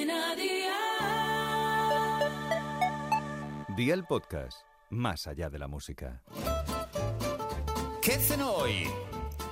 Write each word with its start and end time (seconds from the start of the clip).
Cadena 0.00 0.34
Dial. 0.34 0.70
Día 3.76 3.94
el 3.94 4.04
podcast, 4.04 4.62
más 4.88 5.26
allá 5.26 5.50
de 5.50 5.58
la 5.58 5.68
música. 5.68 6.22
¿Qué 8.00 8.12
cenó 8.12 8.52
hoy? 8.52 8.88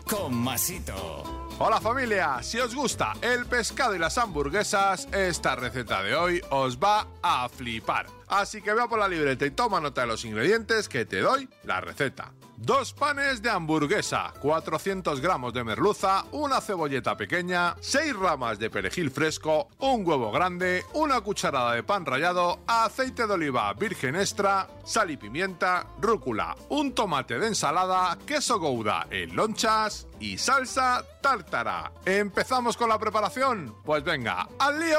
Con 0.08 0.34
Masito. 0.34 1.22
Hola 1.58 1.80
familia, 1.80 2.42
si 2.42 2.58
os 2.58 2.74
gusta 2.74 3.12
el 3.20 3.44
pescado 3.46 3.94
y 3.94 3.98
las 3.98 4.16
hamburguesas, 4.16 5.06
esta 5.12 5.54
receta 5.54 6.02
de 6.02 6.14
hoy 6.14 6.40
os 6.50 6.78
va 6.78 7.06
a 7.22 7.48
flipar. 7.48 8.06
Así 8.28 8.62
que 8.62 8.74
vea 8.74 8.88
por 8.88 8.98
la 8.98 9.08
libreta 9.08 9.46
y 9.46 9.50
toma 9.50 9.80
nota 9.80 10.02
de 10.02 10.06
los 10.06 10.24
ingredientes 10.24 10.88
que 10.88 11.04
te 11.04 11.20
doy 11.20 11.48
la 11.64 11.80
receta. 11.80 12.32
Dos 12.60 12.92
panes 12.92 13.40
de 13.40 13.50
hamburguesa, 13.50 14.34
400 14.40 15.20
gramos 15.20 15.54
de 15.54 15.62
merluza, 15.62 16.24
una 16.32 16.60
cebolleta 16.60 17.16
pequeña, 17.16 17.76
6 17.80 18.16
ramas 18.16 18.58
de 18.58 18.68
perejil 18.68 19.12
fresco, 19.12 19.68
un 19.78 20.04
huevo 20.04 20.32
grande, 20.32 20.84
una 20.94 21.20
cucharada 21.20 21.74
de 21.74 21.84
pan 21.84 22.04
rallado, 22.04 22.58
aceite 22.66 23.28
de 23.28 23.32
oliva 23.32 23.72
virgen 23.74 24.16
extra, 24.16 24.66
sal 24.84 25.12
y 25.12 25.16
pimienta, 25.16 25.86
rúcula, 26.00 26.56
un 26.70 26.96
tomate 26.96 27.38
de 27.38 27.46
ensalada, 27.46 28.18
queso 28.26 28.58
gouda 28.58 29.06
en 29.08 29.36
lonchas 29.36 30.08
y 30.18 30.36
salsa 30.36 31.04
tártara. 31.22 31.92
¿Empezamos 32.04 32.76
con 32.76 32.88
la 32.88 32.98
preparación? 32.98 33.76
Pues 33.84 34.02
venga, 34.02 34.48
¡al 34.58 34.80
lío! 34.80 34.98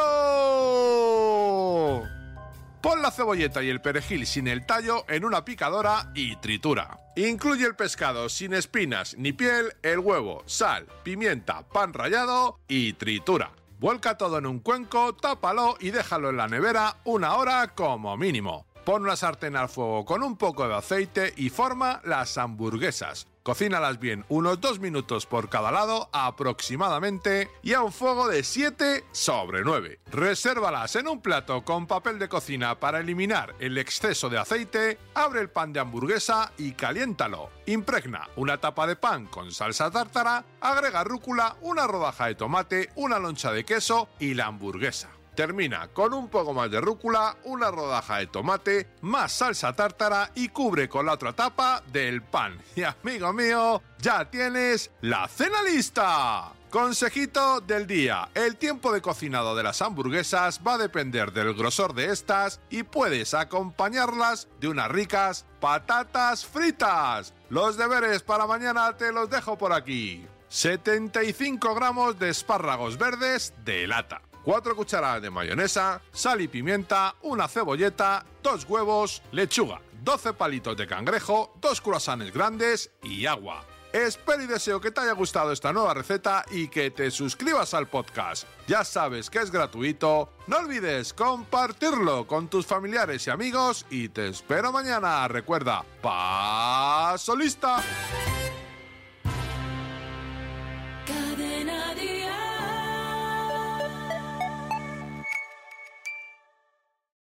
Pon 2.81 3.01
la 3.01 3.11
cebolleta 3.11 3.61
y 3.61 3.69
el 3.69 3.81
perejil 3.81 4.25
sin 4.25 4.47
el 4.47 4.65
tallo 4.65 5.03
en 5.09 5.25
una 5.25 5.43
picadora 5.43 6.11
y 6.15 6.37
tritura. 6.37 6.97
Incluye 7.17 7.65
el 7.65 7.75
pescado 7.75 8.29
sin 8.29 8.53
espinas 8.53 9.17
ni 9.17 9.33
piel, 9.33 9.73
el 9.81 9.99
huevo, 9.99 10.43
sal, 10.45 10.87
pimienta, 11.03 11.67
pan 11.67 11.93
rallado 11.93 12.57
y 12.70 12.93
tritura. 12.93 13.51
Vuelca 13.79 14.17
todo 14.17 14.37
en 14.37 14.45
un 14.45 14.59
cuenco, 14.59 15.13
tápalo 15.13 15.75
y 15.81 15.91
déjalo 15.91 16.29
en 16.29 16.37
la 16.37 16.47
nevera 16.47 16.97
una 17.03 17.35
hora 17.35 17.67
como 17.75 18.15
mínimo. 18.15 18.68
Pon 18.90 19.04
una 19.04 19.15
sartén 19.15 19.55
al 19.55 19.70
fuego 19.70 20.04
con 20.04 20.23
un 20.23 20.35
poco 20.35 20.68
de 20.68 20.73
aceite 20.73 21.32
y 21.37 21.49
forma 21.49 22.01
las 22.05 22.40
hamburguesas. 22.40 23.27
Cocínalas 23.43 23.99
bien 23.99 24.26
unos 24.29 24.59
2 24.62 24.79
minutos 24.79 25.27
por 25.27 25.48
cada 25.48 25.71
lado 25.71 26.09
aproximadamente 26.12 27.51
y 27.62 27.73
a 27.73 27.84
un 27.84 27.91
fuego 27.91 28.27
de 28.27 28.43
7 28.43 29.05
sobre 29.12 29.62
9. 29.62 29.99
Resérvalas 30.12 30.95
en 30.95 31.07
un 31.07 31.21
plato 31.21 31.63
con 31.63 31.85
papel 31.85 32.17
de 32.17 32.29
cocina 32.29 32.79
para 32.79 32.99
eliminar 32.99 33.54
el 33.60 33.77
exceso 33.77 34.27
de 34.27 34.40
aceite, 34.40 34.98
abre 35.13 35.41
el 35.41 35.51
pan 35.51 35.71
de 35.71 35.82
hamburguesa 35.82 36.51
y 36.57 36.71
caliéntalo. 36.71 37.51
Impregna 37.67 38.27
una 38.37 38.57
tapa 38.57 38.87
de 38.87 38.95
pan 38.95 39.27
con 39.27 39.51
salsa 39.51 39.91
tártara, 39.91 40.45
agrega 40.62 41.04
rúcula, 41.04 41.57
una 41.62 41.85
rodaja 41.85 42.26
de 42.26 42.34
tomate, 42.34 42.90
una 42.95 43.20
loncha 43.20 43.51
de 43.51 43.65
queso 43.65 44.10
y 44.17 44.34
la 44.34 44.48
hamburguesa. 44.48 45.18
Termina 45.40 45.87
con 45.93 46.13
un 46.13 46.27
poco 46.27 46.54
más 46.54 46.70
de 46.70 46.82
rúcula, 46.82 47.37
una 47.45 47.71
rodaja 47.71 48.18
de 48.18 48.27
tomate, 48.27 48.90
más 48.99 49.32
salsa 49.32 49.71
tártara 49.71 50.32
y 50.35 50.49
cubre 50.49 50.90
con 50.90 51.05
la 51.05 51.13
otra 51.13 51.32
tapa 51.32 51.82
del 51.93 52.21
pan. 52.21 52.62
Y 52.76 52.84
amigo 52.84 53.32
mío, 53.32 53.82
ya 53.99 54.29
tienes 54.29 54.91
la 54.99 55.29
cena 55.29 55.63
lista. 55.63 56.51
Consejito 56.70 57.62
del 57.62 57.87
día. 57.87 58.27
El 58.34 58.57
tiempo 58.57 58.91
de 58.91 59.01
cocinado 59.01 59.55
de 59.55 59.63
las 59.63 59.82
hamburguesas 59.82 60.60
va 60.67 60.73
a 60.73 60.77
depender 60.77 61.32
del 61.32 61.54
grosor 61.54 61.93
de 61.93 62.12
estas 62.12 62.60
y 62.70 62.84
puedes 62.84 63.34
acompañarlas 63.34 64.50
de 64.59 64.67
unas 64.67 64.91
ricas 64.91 65.45
patatas 65.62 66.45
fritas. 66.45 67.34
Los 67.50 67.78
deberes 67.78 68.23
para 68.23 68.45
mañana 68.45 68.97
te 68.97 69.13
los 69.13 69.29
dejo 69.29 69.57
por 69.57 69.72
aquí. 69.72 70.28
75 70.50 71.75
gramos 71.75 72.19
de 72.19 72.28
espárragos 72.28 72.97
verdes 72.97 73.53
de 73.63 73.88
lata. 73.88 74.22
4 74.50 74.75
cucharadas 74.75 75.22
de 75.22 75.29
mayonesa, 75.29 76.01
sal 76.11 76.41
y 76.41 76.47
pimienta, 76.47 77.13
una 77.22 77.47
cebolleta, 77.47 78.25
2 78.41 78.66
huevos, 78.67 79.22
lechuga, 79.31 79.79
12 80.01 80.33
palitos 80.33 80.75
de 80.75 80.88
cangrejo, 80.88 81.53
2 81.61 81.81
croissants 81.81 82.33
grandes 82.33 82.89
y 83.03 83.27
agua. 83.27 83.63
Espero 83.93 84.41
y 84.41 84.47
deseo 84.47 84.81
que 84.81 84.89
te 84.89 85.01
haya 85.01 85.11
gustado 85.11 85.51
esta 85.51 85.71
nueva 85.71 85.93
receta 85.93 86.43
y 86.49 86.67
que 86.67 86.89
te 86.89 87.11
suscribas 87.11 87.75
al 87.75 87.89
podcast. 87.89 88.47
Ya 88.65 88.83
sabes 88.83 89.29
que 89.29 89.38
es 89.38 89.51
gratuito. 89.51 90.33
No 90.47 90.57
olvides 90.57 91.13
compartirlo 91.13 92.25
con 92.25 92.47
tus 92.47 92.65
familiares 92.65 93.27
y 93.27 93.29
amigos 93.29 93.85
y 93.91 94.09
te 94.09 94.29
espero 94.29 94.71
mañana. 94.71 95.27
Recuerda, 95.27 95.85
paso 96.01 97.35
lista. 97.35 97.83